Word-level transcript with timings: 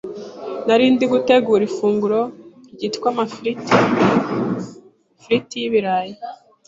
Nari 0.65 0.85
ndi 0.93 1.05
gutegura 1.13 1.63
ifunguro 1.69 2.19
ryitwa 2.73 3.07
amafiriti 3.13 3.71
(Fritte) 5.21 5.55
y’ibirayi. 5.61 6.13